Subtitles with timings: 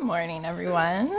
[0.00, 1.12] Good morning, everyone.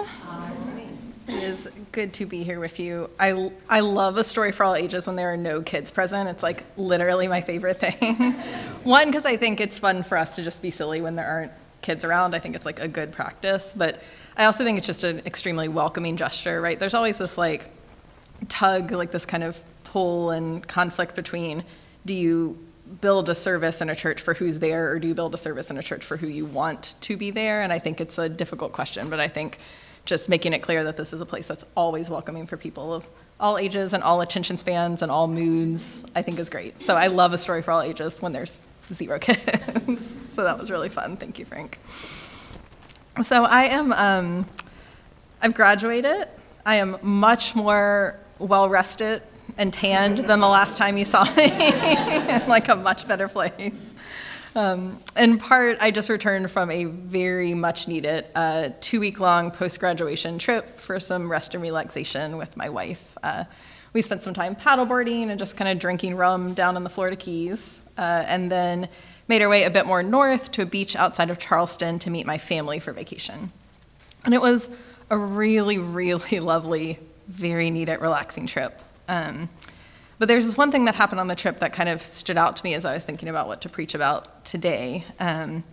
[1.27, 3.11] It is good to be here with you.
[3.19, 6.27] I, I love a story for all ages when there are no kids present.
[6.27, 8.31] It's like literally my favorite thing.
[8.83, 11.52] One, because I think it's fun for us to just be silly when there aren't
[11.83, 12.33] kids around.
[12.33, 13.71] I think it's like a good practice.
[13.78, 14.01] But
[14.35, 16.79] I also think it's just an extremely welcoming gesture, right?
[16.79, 17.66] There's always this like
[18.50, 21.63] tug, like this kind of pull and conflict between
[22.07, 22.57] do you
[23.00, 25.70] build a service in a church for who's there, or do you build a service
[25.70, 27.62] in a church for who you want to be there?
[27.62, 29.59] And I think it's a difficult question, but I think
[30.04, 33.08] just making it clear that this is a place that's always welcoming for people of
[33.40, 36.81] all ages and all attention spans and all moods, I think is great.
[36.81, 38.59] So I love a story for all ages when there's
[38.94, 40.34] zero kids.
[40.34, 41.17] so that was really fun.
[41.17, 41.80] Thank you, Frank.
[43.23, 44.45] So I am, um,
[45.42, 46.28] I've graduated.
[46.66, 49.22] I am much more well rested
[49.58, 53.94] and tanned than the last time you saw me, in like a much better place.
[54.54, 59.50] Um, in part, I just returned from a very much needed uh, two week long
[59.52, 63.17] post graduation trip for some rest and relaxation with my wife.
[63.23, 63.45] Uh,
[63.94, 67.16] we spent some time paddleboarding and just kind of drinking rum down in the Florida
[67.16, 68.90] Keys, uh, and then
[69.28, 72.25] made our way a bit more north to a beach outside of Charleston to meet
[72.25, 73.52] my family for vacation.
[74.25, 74.70] And it was
[75.09, 78.81] a really, really lovely, very needed, relaxing trip.
[79.12, 79.50] Um,
[80.20, 82.56] but there's this one thing that happened on the trip that kind of stood out
[82.56, 85.03] to me as I was thinking about what to preach about today.
[85.20, 85.64] Um,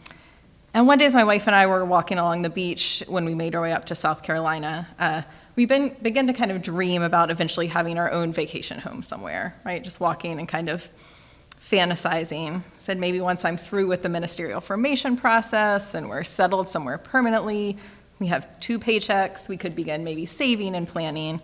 [0.75, 3.34] and one day, as my wife and I were walking along the beach when we
[3.34, 5.22] made our way up to South Carolina, uh,
[5.55, 9.55] we been, began to kind of dream about eventually having our own vacation home somewhere,
[9.64, 9.83] right?
[9.83, 10.89] Just walking and kind of
[11.61, 12.62] fantasizing.
[12.78, 17.77] Said maybe once I'm through with the ministerial formation process and we're settled somewhere permanently,
[18.19, 21.41] we have two paychecks, we could begin maybe saving and planning.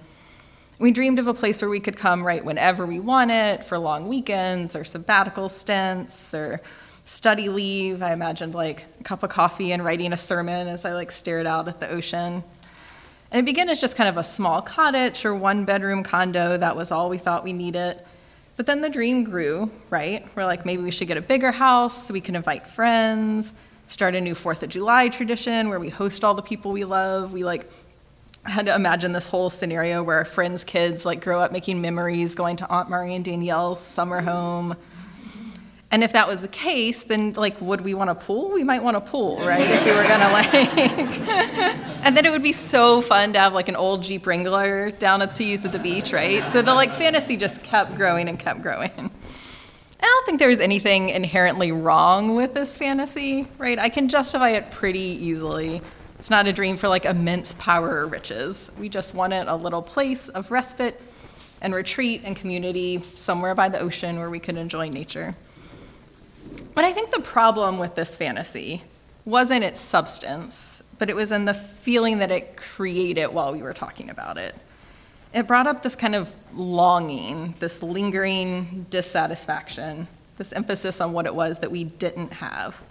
[0.79, 4.09] We dreamed of a place where we could come right whenever we wanted for long
[4.09, 6.61] weekends or sabbatical stints or
[7.05, 8.03] study leave.
[8.03, 11.47] I imagined like a cup of coffee and writing a sermon as I like stared
[11.47, 12.43] out at the ocean.
[13.31, 16.57] And it began as just kind of a small cottage or one bedroom condo.
[16.57, 18.01] That was all we thought we needed.
[18.57, 20.27] But then the dream grew, right?
[20.35, 23.55] We're like, maybe we should get a bigger house so we can invite friends,
[23.87, 27.33] start a new Fourth of July tradition where we host all the people we love.
[27.33, 27.69] We like
[28.45, 32.57] had to imagine this whole scenario where friends' kids like grow up making memories going
[32.57, 34.77] to Aunt Marie and Danielle's summer home.
[35.91, 38.51] And if that was the case, then like would we want a pool?
[38.51, 39.71] We might want a pool, right?
[39.71, 43.69] If we were gonna like And then it would be so fun to have like
[43.69, 46.47] an old Jeep Wrangler down at to use at the beach, right?
[46.49, 48.91] So the like fantasy just kept growing and kept growing.
[50.05, 53.79] I don't think there's anything inherently wrong with this fantasy, right?
[53.79, 55.81] I can justify it pretty easily.
[56.25, 58.71] It's not a dream for like immense power or riches.
[58.79, 60.99] We just wanted a little place of respite
[61.61, 65.37] and retreat and community somewhere by the ocean where we could enjoy nature.
[66.75, 68.85] But I think the problem with this fantasy
[69.27, 73.75] wasn't its substance, but it was in the feeling that it created while we were
[73.75, 74.55] talking about it.
[75.35, 80.09] It brought up this kind of longing, this lingering dissatisfaction,
[80.39, 82.83] this emphasis on what it was that we didn't have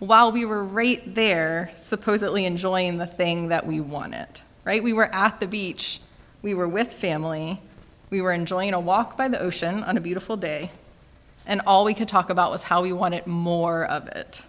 [0.00, 4.82] while we were right there, supposedly enjoying the thing that we wanted, right?
[4.82, 6.00] We were at the beach,
[6.42, 7.60] we were with family,
[8.08, 10.70] we were enjoying a walk by the ocean on a beautiful day,
[11.46, 14.42] and all we could talk about was how we wanted more of it.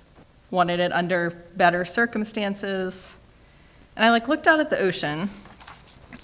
[0.50, 3.16] Wanted it under better circumstances.
[3.95, 5.29] And I like looked out at the ocean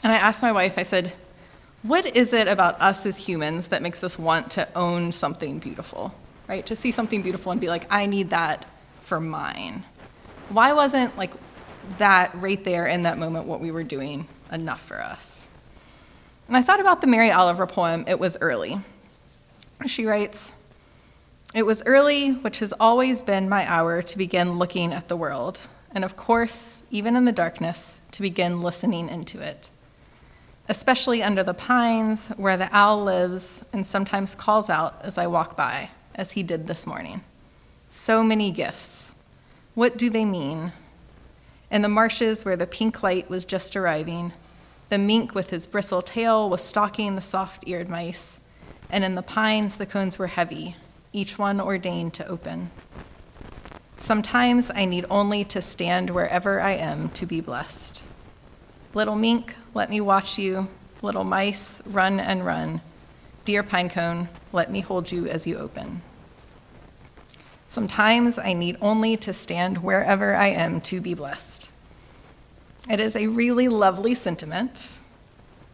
[0.04, 1.14] and I asked my wife, I said,
[1.84, 6.14] what is it about us as humans that makes us want to own something beautiful,
[6.48, 6.66] right?
[6.66, 8.66] To see something beautiful and be like, I need that
[9.08, 9.86] for mine?
[10.50, 11.32] Why wasn't like
[11.98, 15.48] that right there in that moment what we were doing enough for us?
[16.48, 18.80] And I thought about the Mary Oliver poem, It Was Early.
[19.86, 20.54] She writes,
[21.56, 25.68] It was early, which has always been my hour to begin looking at the world,
[25.92, 29.70] and of course, even in the darkness, to begin listening into it.
[30.68, 35.56] Especially under the pines where the owl lives and sometimes calls out as I walk
[35.56, 37.24] by, as he did this morning.
[37.90, 39.14] So many gifts.
[39.74, 40.74] What do they mean?
[41.72, 44.34] In the marshes where the pink light was just arriving,
[44.90, 48.40] the mink with his bristle tail was stalking the soft eared mice,
[48.90, 50.76] and in the pines the cones were heavy,
[51.14, 52.72] each one ordained to open.
[53.98, 58.04] Sometimes I need only to stand wherever I am to be blessed.
[58.94, 60.68] Little mink, let me watch you.
[61.02, 62.82] Little mice, run and run.
[63.46, 66.02] Dear pinecone, let me hold you as you open.
[67.68, 71.70] Sometimes I need only to stand wherever I am to be blessed.
[72.90, 75.00] It is a really lovely sentiment,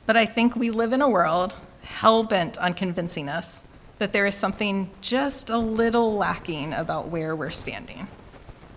[0.07, 3.63] but I think we live in a world hell bent on convincing us
[4.00, 8.07] that there is something just a little lacking about where we're standing.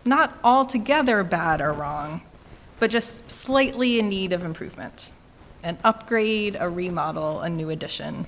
[0.05, 2.23] Not altogether bad or wrong,
[2.79, 5.11] but just slightly in need of improvement.
[5.63, 8.27] An upgrade, a remodel, a new addition.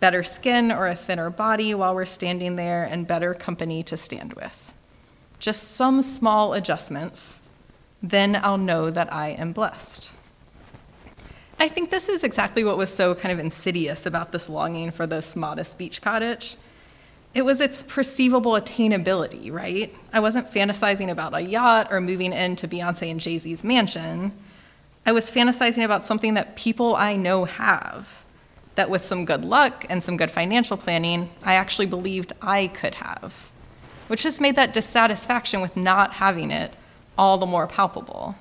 [0.00, 4.32] Better skin or a thinner body while we're standing there, and better company to stand
[4.32, 4.74] with.
[5.38, 7.42] Just some small adjustments,
[8.02, 10.12] then I'll know that I am blessed.
[11.58, 15.06] I think this is exactly what was so kind of insidious about this longing for
[15.06, 16.56] this modest beach cottage.
[17.34, 19.94] It was its perceivable attainability, right?
[20.12, 24.32] I wasn't fantasizing about a yacht or moving into Beyonce and Jay Z's mansion.
[25.04, 28.19] I was fantasizing about something that people I know have,
[28.80, 32.94] that with some good luck and some good financial planning, I actually believed I could
[32.94, 33.50] have,
[34.08, 36.72] which just made that dissatisfaction with not having it
[37.18, 38.36] all the more palpable.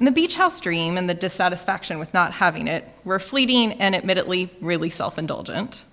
[0.00, 3.94] And the beach house dream and the dissatisfaction with not having it were fleeting and
[3.94, 5.84] admittedly really self indulgent.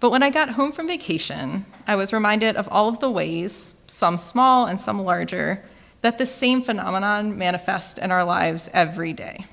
[0.00, 3.74] But when I got home from vacation, I was reminded of all of the ways,
[3.86, 5.62] some small and some larger,
[6.00, 9.44] that this same phenomenon manifests in our lives every day.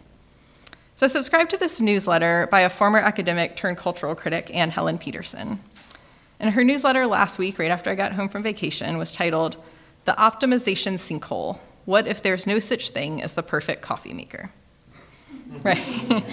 [1.02, 5.60] So subscribe to this newsletter by a former academic turned cultural critic, Anne Helen Petersen.
[6.40, 9.58] And her newsletter last week, right after I got home from vacation, was titled
[10.06, 14.52] The Optimization Sinkhole what if there's no such thing as the perfect coffee maker?
[15.64, 16.24] Right?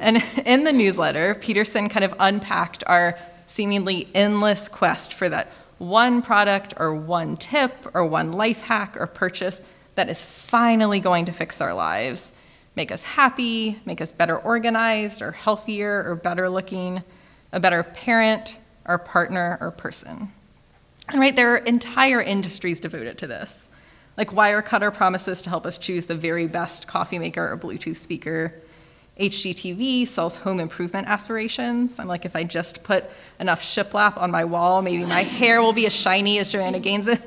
[0.00, 3.16] and in the newsletter, Petersen kind of unpacked our
[3.46, 5.46] seemingly endless quest for that
[5.78, 9.62] one product or one tip or one life hack or purchase
[9.94, 12.32] that is finally going to fix our lives,
[12.76, 17.02] make us happy, make us better organized or healthier or better looking,
[17.52, 20.30] a better parent or partner or person.
[21.08, 23.68] And right, there are entire industries devoted to this.
[24.16, 28.54] Like Wirecutter promises to help us choose the very best coffee maker or Bluetooth speaker.
[29.18, 31.98] HGTV sells home improvement aspirations.
[31.98, 33.04] I'm like, if I just put
[33.40, 37.18] enough shiplap on my wall, maybe my hair will be as shiny as Joanna Gaines's.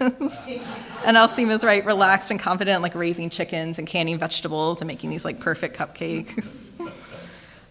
[1.05, 4.87] and I'll seem as right, relaxed and confident, like raising chickens and canning vegetables and
[4.87, 6.71] making these like perfect cupcakes.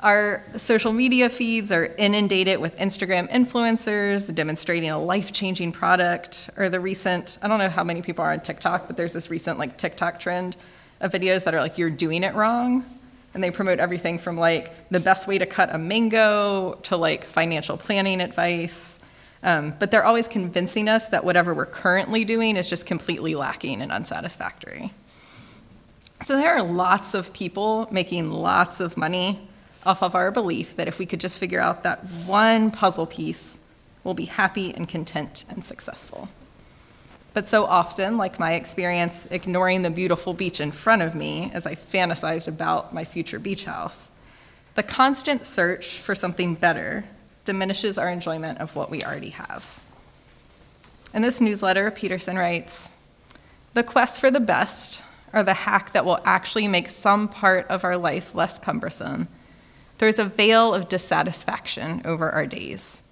[0.01, 6.69] Our social media feeds are inundated with Instagram influencers demonstrating a life changing product, or
[6.69, 9.59] the recent, I don't know how many people are on TikTok, but there's this recent
[9.59, 10.57] like TikTok trend
[11.01, 12.85] of videos that are like, you're doing it wrong.
[13.35, 17.25] And they promote everything from like the best way to cut a mango to like
[17.25, 18.99] financial planning advice.
[19.43, 23.83] Um, but they're always convincing us that whatever we're currently doing is just completely lacking
[23.83, 24.93] and unsatisfactory.
[26.25, 29.49] So there are lots of people making lots of money
[29.87, 33.59] off of our belief that if we could just figure out that one puzzle piece,
[34.03, 36.29] we'll be happy and content and successful.
[37.35, 41.67] But so often, like my experience ignoring the beautiful beach in front of me as
[41.67, 44.11] I fantasized about my future beach house,
[44.75, 47.05] the constant search for something better
[47.45, 49.83] diminishes our enjoyment of what we already have.
[51.15, 52.91] In this newsletter, Petersen writes
[53.75, 55.01] The quest for the best,
[55.33, 59.29] or the hack that will actually make some part of our life less cumbersome,
[59.99, 63.03] there's a veil of dissatisfaction over our days.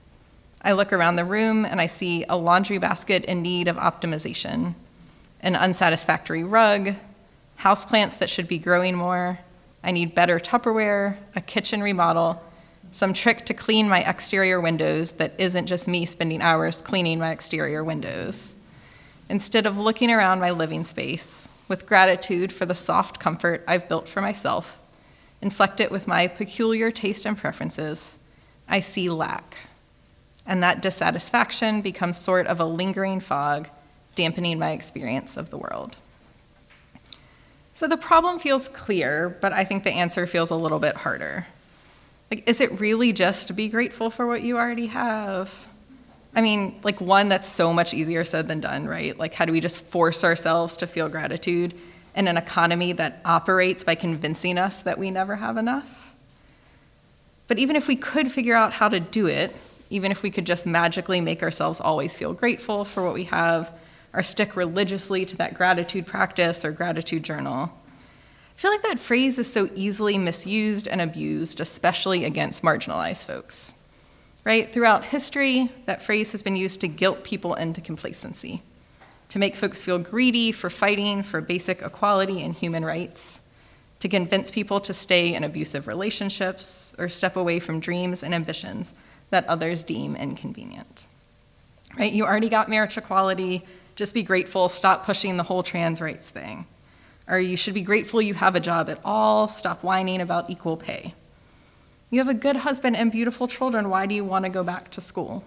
[0.67, 4.75] I look around the room and I see a laundry basket in need of optimization,
[5.41, 6.97] an unsatisfactory rug,
[7.61, 9.39] houseplants that should be growing more.
[9.85, 12.43] I need better Tupperware, a kitchen remodel,
[12.91, 17.31] some trick to clean my exterior windows that isn't just me spending hours cleaning my
[17.31, 18.53] exterior windows.
[19.29, 24.09] Instead of looking around my living space with gratitude for the soft comfort I've built
[24.09, 24.81] for myself,
[25.41, 28.19] inflect it with my peculiar taste and preferences,
[28.69, 29.55] I see lack.
[30.47, 33.69] And that dissatisfaction becomes sort of a lingering fog,
[34.15, 35.97] dampening my experience of the world.
[37.75, 41.47] So the problem feels clear, but I think the answer feels a little bit harder.
[42.31, 45.69] Like, is it really just to be grateful for what you already have?
[46.35, 49.19] I mean, like, one, that's so much easier said than done, right?
[49.19, 51.75] Like, how do we just force ourselves to feel gratitude?
[52.17, 56.15] in an economy that operates by convincing us that we never have enough.
[57.47, 59.55] But even if we could figure out how to do it,
[59.91, 63.79] even if we could just magically make ourselves always feel grateful for what we have,
[64.13, 67.73] or stick religiously to that gratitude practice or gratitude journal,
[68.57, 73.75] I feel like that phrase is so easily misused and abused, especially against marginalized folks.
[74.45, 74.73] Right?
[74.73, 78.63] Throughout history, that phrase has been used to guilt people into complacency
[79.29, 83.41] to make folks feel greedy for fighting for basic equality and human rights,
[83.99, 88.95] to convince people to stay in abusive relationships or step away from dreams and ambitions
[89.31, 91.07] that others deem inconvenient.
[91.99, 92.13] Right?
[92.13, 93.65] You already got marriage equality,
[93.95, 96.67] just be grateful, stop pushing the whole trans rights thing.
[97.29, 100.77] Or you should be grateful you have a job at all, stop whining about equal
[100.77, 101.15] pay.
[102.11, 104.91] You have a good husband and beautiful children, why do you want to go back
[104.93, 105.45] to school?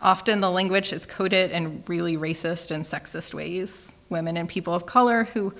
[0.00, 3.96] Often the language is coded in really racist and sexist ways.
[4.08, 5.54] Women and people of color who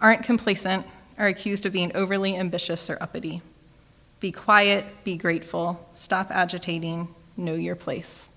[0.00, 0.86] aren't complacent
[1.18, 3.42] are accused of being overly ambitious or uppity.
[4.22, 8.30] Be quiet, be grateful, stop agitating, know your place.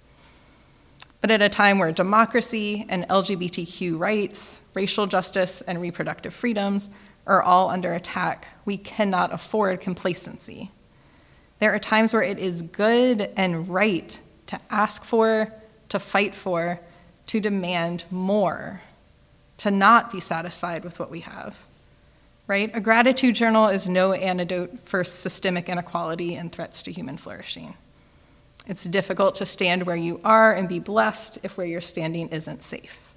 [1.21, 6.89] But at a time where democracy and LGBTQ rights, racial justice, and reproductive freedoms
[7.27, 10.71] are all under attack, we cannot afford complacency.
[11.59, 15.53] There are times where it is good and right to ask for,
[15.89, 16.79] to fight for,
[17.27, 18.81] to demand more,
[19.57, 21.63] to not be satisfied with what we have.
[22.47, 22.69] Right?
[22.75, 27.73] A gratitude journal is no antidote for systemic inequality and threats to human flourishing.
[28.67, 32.63] It's difficult to stand where you are and be blessed if where you're standing isn't
[32.63, 33.15] safe.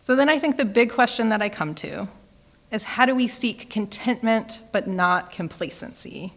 [0.00, 2.08] So then I think the big question that I come to
[2.70, 6.32] is how do we seek contentment but not complacency?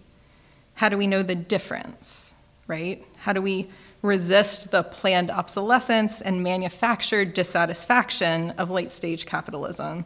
[0.76, 2.36] How do we know the difference,
[2.68, 3.06] right?
[3.20, 3.70] How do we
[4.02, 10.06] resist the planned obsolescence and manufactured dissatisfaction of late stage capitalism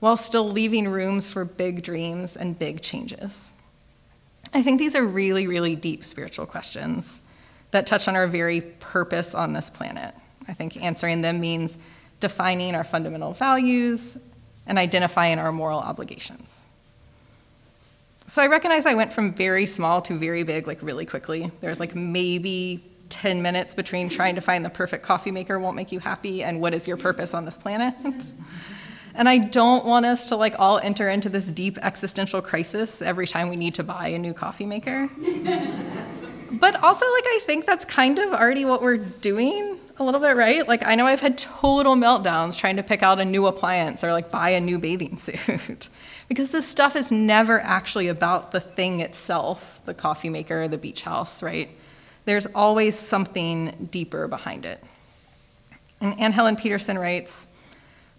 [0.00, 3.52] while still leaving rooms for big dreams and big changes?
[4.52, 7.22] I think these are really, really deep spiritual questions
[7.70, 10.14] that touch on our very purpose on this planet.
[10.48, 11.78] I think answering them means
[12.18, 14.18] defining our fundamental values
[14.66, 16.66] and identifying our moral obligations.
[18.26, 21.50] So I recognize I went from very small to very big, like really quickly.
[21.60, 25.90] There's like maybe 10 minutes between trying to find the perfect coffee maker won't make
[25.90, 27.94] you happy and what is your purpose on this planet.
[29.14, 33.26] and I don't want us to like all enter into this deep existential crisis every
[33.26, 35.08] time we need to buy a new coffee maker.
[36.52, 40.36] but also like I think that's kind of already what we're doing a little bit,
[40.36, 40.66] right?
[40.66, 44.12] Like I know I've had total meltdowns trying to pick out a new appliance or
[44.12, 45.88] like buy a new bathing suit.
[46.28, 51.02] because this stuff is never actually about the thing itself, the coffee maker, the beach
[51.02, 51.68] house, right?
[52.24, 54.82] There's always something deeper behind it.
[56.00, 57.46] And Anne Helen Petersen writes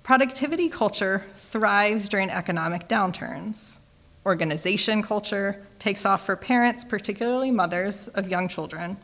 [0.04, 3.80] Productivity culture thrives during economic downturns.
[4.26, 8.98] Organization culture takes off for parents, particularly mothers of young children.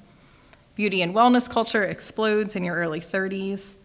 [0.75, 3.75] Beauty and wellness culture explodes in your early 30s.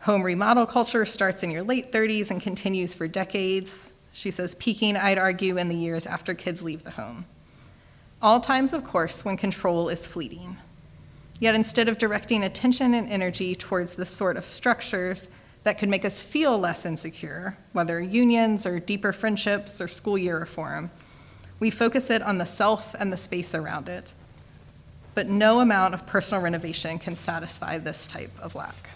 [0.00, 3.92] Home remodel culture starts in your late 30s and continues for decades.
[4.12, 7.26] She says, peaking, I'd argue, in the years after kids leave the home.
[8.22, 10.56] All times, of course, when control is fleeting.
[11.38, 15.28] Yet instead of directing attention and energy towards the sort of structures
[15.66, 20.38] that could make us feel less insecure, whether unions or deeper friendships or school year
[20.38, 20.92] reform,
[21.58, 24.14] we focus it on the self and the space around it.
[25.16, 28.90] But no amount of personal renovation can satisfy this type of lack.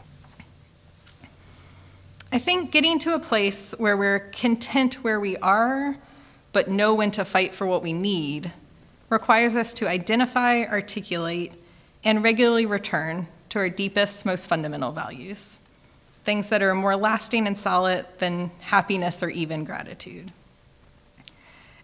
[2.31, 5.97] I think getting to a place where we're content where we are,
[6.53, 8.53] but know when to fight for what we need,
[9.09, 11.53] requires us to identify, articulate,
[12.05, 15.59] and regularly return to our deepest, most fundamental values
[16.25, 20.33] things that are more lasting and solid than happiness or even gratitude.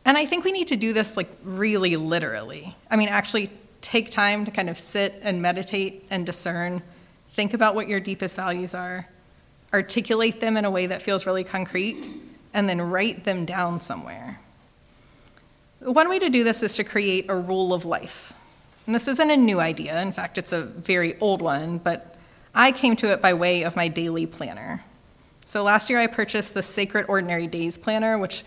[0.04, 2.76] And I think we need to do this like really literally.
[2.90, 3.50] I mean, actually
[3.80, 6.82] take time to kind of sit and meditate and discern,
[7.30, 9.08] think about what your deepest values are,
[9.72, 12.08] articulate them in a way that feels really concrete,
[12.54, 14.40] and then write them down somewhere.
[15.80, 18.32] One way to do this is to create a rule of life.
[18.86, 22.15] And this isn't a new idea, in fact, it's a very old one, but
[22.58, 24.82] I came to it by way of my daily planner.
[25.44, 28.44] So last year I purchased the Sacred Ordinary Days Planner, which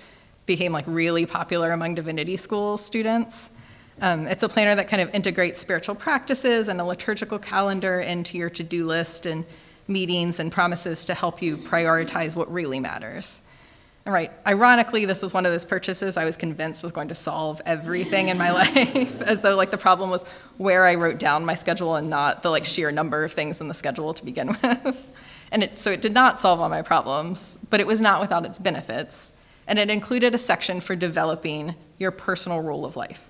[0.48, 3.51] became like really popular among divinity school students.
[4.01, 8.36] Um, it's a planner that kind of integrates spiritual practices and a liturgical calendar into
[8.36, 9.46] your to do list and
[9.88, 13.44] meetings and promises to help you prioritize what really matters.
[14.10, 17.62] Right, ironically, this was one of those purchases I was convinced was going to solve
[17.63, 20.24] everything in my life, as though like the problem was
[20.58, 23.68] where I wrote down my schedule and not the like sheer number of things in
[23.68, 25.16] the schedule to begin with.
[25.51, 28.46] and it, so it did not solve all my problems, but it was not without
[28.46, 29.32] its benefits.
[29.68, 33.30] And it included a section for developing your personal rule of life.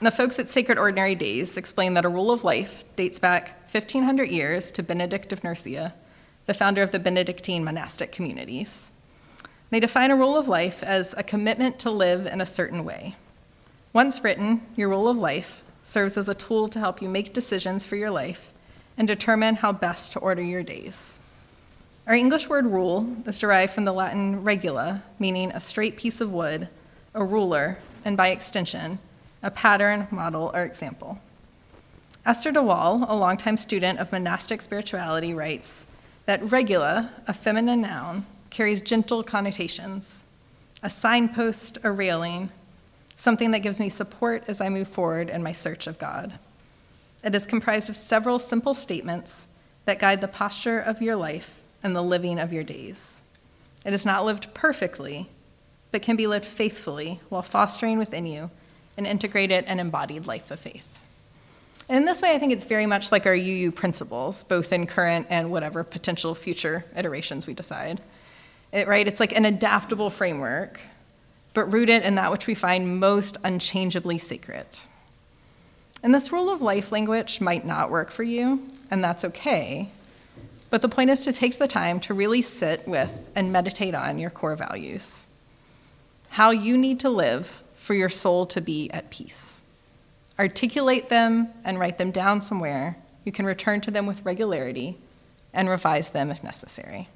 [0.00, 3.50] And the folks at Sacred Ordinary Days explain that a rule of life dates back
[3.70, 5.94] 1,500 years to Benedict of Nursia,
[6.46, 8.90] the founder of the Benedictine monastic communities.
[9.70, 13.16] They define a rule of life as a commitment to live in a certain way.
[13.92, 17.86] Once written, your rule of life serves as a tool to help you make decisions
[17.86, 18.52] for your life
[18.98, 21.20] and determine how best to order your days.
[22.06, 26.32] Our English word rule is derived from the Latin regula, meaning a straight piece of
[26.32, 26.68] wood,
[27.14, 29.00] a ruler, and by extension,
[29.42, 31.18] a pattern, model, or example.
[32.24, 35.86] Esther de Waal, a longtime student of monastic spirituality, writes
[36.26, 38.24] that regula, a feminine noun,
[38.56, 40.24] carries gentle connotations
[40.82, 42.50] a signpost, a railing,
[43.16, 46.34] something that gives me support as I move forward in my search of God.
[47.24, 49.48] It is comprised of several simple statements
[49.84, 53.22] that guide the posture of your life and the living of your days.
[53.84, 55.28] It is not lived perfectly,
[55.92, 58.50] but can be lived faithfully while fostering within you
[58.96, 60.98] an integrated and embodied life of faith.
[61.88, 65.26] In this way, I think it's very much like our UU principles, both in current
[65.30, 68.00] and whatever potential future iterations we decide.
[68.72, 69.06] It, right?
[69.06, 70.80] It's like an adaptable framework,
[71.54, 74.66] but rooted in that which we find most unchangeably sacred.
[76.02, 79.88] And this rule of life language might not work for you, and that's okay.
[80.70, 84.18] But the point is to take the time to really sit with and meditate on
[84.18, 85.26] your core values.
[86.30, 89.62] How you need to live for your soul to be at peace.
[90.38, 92.96] Articulate them and write them down somewhere.
[93.24, 94.98] You can return to them with regularity
[95.54, 97.08] and revise them if necessary.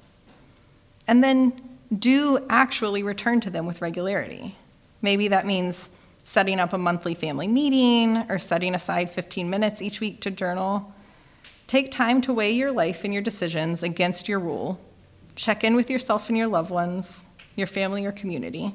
[1.07, 1.53] And then
[1.97, 4.55] do actually return to them with regularity.
[5.01, 5.89] Maybe that means
[6.23, 10.93] setting up a monthly family meeting or setting aside 15 minutes each week to journal.
[11.67, 14.79] Take time to weigh your life and your decisions against your rule.
[15.35, 18.73] Check in with yourself and your loved ones, your family or community.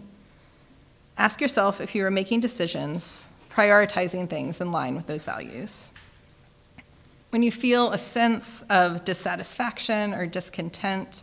[1.19, 5.93] Ask yourself if you are making decisions, prioritizing things in line with those values.
[7.31, 11.23] When you feel a sense of dissatisfaction or discontent,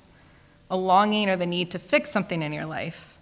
[0.69, 3.17] a longing or the need to fix something in your life,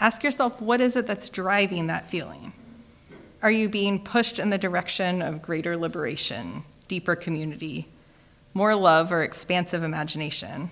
[0.00, 2.52] ask yourself what is it that's driving that feeling?
[3.42, 7.88] Are you being pushed in the direction of greater liberation, deeper community,
[8.52, 10.70] more love, or expansive imagination?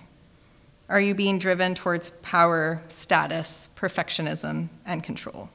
[0.87, 5.49] Are you being driven towards power, status, perfectionism, and control?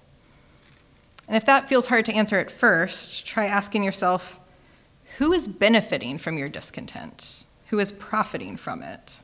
[1.26, 4.40] And if that feels hard to answer at first, try asking yourself
[5.18, 7.44] who is benefiting from your discontent?
[7.68, 9.20] Who is profiting from it?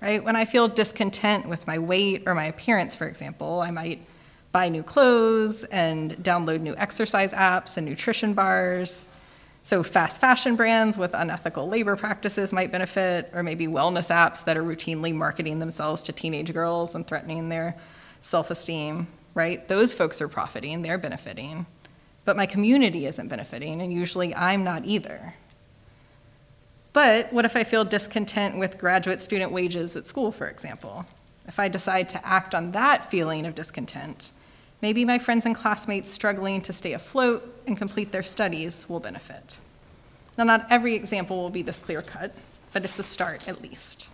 [0.00, 0.22] Right?
[0.22, 4.00] When I feel discontent with my weight or my appearance, for example, I might
[4.52, 9.08] buy new clothes and download new exercise apps and nutrition bars.
[9.62, 14.56] So, fast fashion brands with unethical labor practices might benefit, or maybe wellness apps that
[14.56, 17.76] are routinely marketing themselves to teenage girls and threatening their
[18.22, 19.66] self esteem, right?
[19.66, 21.66] Those folks are profiting, they're benefiting.
[22.24, 25.34] But my community isn't benefiting, and usually I'm not either.
[26.96, 31.04] But what if I feel discontent with graduate student wages at school, for example?
[31.46, 34.32] If I decide to act on that feeling of discontent,
[34.82, 39.60] Maybe my friends and classmates struggling to stay afloat and complete their studies will benefit.
[40.36, 42.34] Now, not every example will be this clear cut,
[42.72, 44.10] but it's a start at least.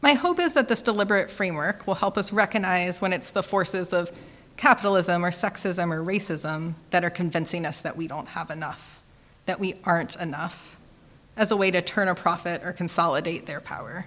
[0.00, 3.92] My hope is that this deliberate framework will help us recognize when it's the forces
[3.92, 4.10] of
[4.56, 9.00] capitalism or sexism or racism that are convincing us that we don't have enough,
[9.46, 10.76] that we aren't enough,
[11.36, 14.06] as a way to turn a profit or consolidate their power.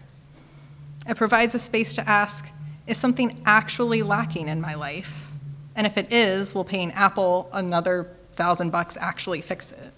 [1.07, 2.49] It provides a space to ask
[2.87, 5.31] is something actually lacking in my life?
[5.75, 9.93] And if it is, will paying Apple another thousand bucks actually fix it?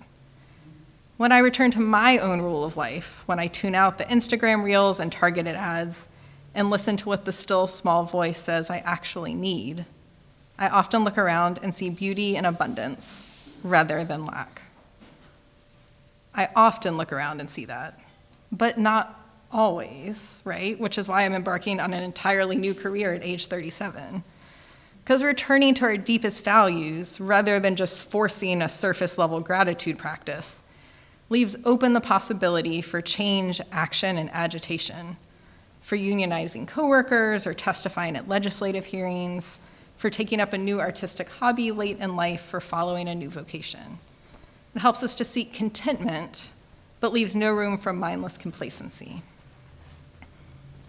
[1.17, 4.63] When I return to my own rule of life, when I tune out the Instagram
[4.63, 6.07] reels and targeted ads
[6.53, 9.85] and listen to what the still small voice says I actually need,
[10.57, 14.61] I often look around and see beauty and abundance rather than lack.
[16.37, 17.99] I often look around and see that,
[18.51, 19.19] but not
[19.51, 20.79] always, right?
[20.79, 24.23] Which is why I'm embarking on an entirely new career at age 37.
[25.03, 30.63] Because returning to our deepest values, rather than just forcing a surface level gratitude practice,
[31.29, 35.17] leaves open the possibility for change, action, and agitation,
[35.81, 39.59] for unionizing coworkers or testifying at legislative hearings,
[39.95, 43.97] for taking up a new artistic hobby late in life, for following a new vocation.
[44.77, 46.51] It helps us to seek contentment,
[46.99, 49.23] but leaves no room for mindless complacency.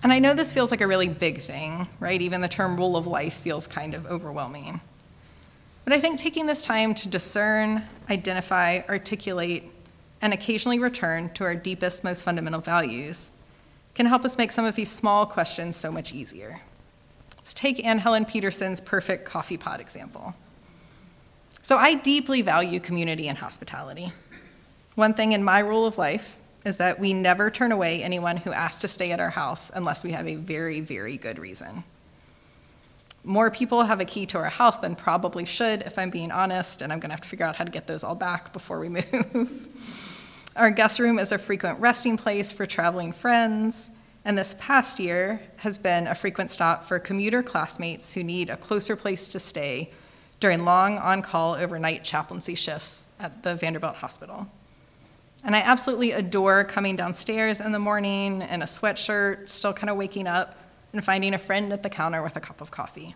[0.03, 2.21] And I know this feels like a really big thing, right?
[2.21, 4.83] Even the term rule of life feels kind of overwhelming.
[5.85, 9.65] But I think taking this time to discern, identify, articulate,
[10.21, 13.31] and occasionally return to our deepest, most fundamental values
[13.95, 16.61] can help us make some of these small questions so much easier.
[17.39, 20.35] Let's take Anne Helen Petersen's perfect coffee pot example.
[21.69, 24.15] So, I deeply value community and hospitality.
[24.95, 28.55] One thing in my rule of life is that we never turn away anyone who
[28.55, 31.85] asks to stay at our house unless we have a very, very good reason.
[33.23, 36.81] More people have a key to our house than probably should, if I'm being honest,
[36.81, 38.89] and I'm gonna have to figure out how to get those all back before we
[38.89, 39.69] move.
[40.57, 43.91] our guest room is a frequent resting place for traveling friends,
[44.25, 48.57] and this past year has been a frequent stop for commuter classmates who need a
[48.57, 49.91] closer place to stay
[50.41, 54.47] during long on call overnight chaplaincy shifts at the Vanderbilt Hospital.
[55.45, 59.97] And I absolutely adore coming downstairs in the morning in a sweatshirt, still kind of
[59.97, 60.57] waking up,
[60.93, 63.15] and finding a friend at the counter with a cup of coffee.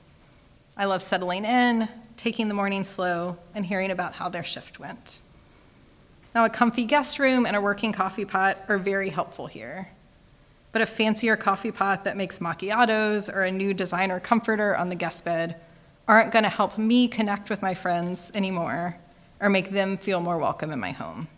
[0.76, 5.20] I love settling in, taking the morning slow, and hearing about how their shift went.
[6.34, 9.88] Now, a comfy guest room and a working coffee pot are very helpful here.
[10.70, 14.94] But a fancier coffee pot that makes macchiatos or a new designer comforter on the
[14.94, 15.60] guest bed
[16.08, 18.96] aren't going to help me connect with my friends anymore
[19.40, 21.28] or make them feel more welcome in my home.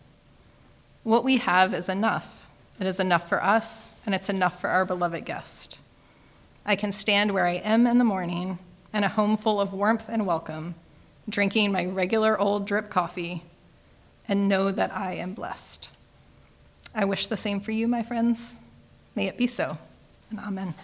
[1.03, 2.51] What we have is enough.
[2.81, 5.81] It is enough for us, and it's enough for our beloved guest.
[6.67, 8.59] I can stand where I am in the morning
[8.93, 10.75] in a home full of warmth and welcome,
[11.29, 13.43] drinking my regular old drip coffee,
[14.27, 15.91] and know that I am blessed.
[16.95, 18.57] I wish the same for you, my friends.
[19.15, 19.79] May it be so,
[20.31, 20.75] and amen.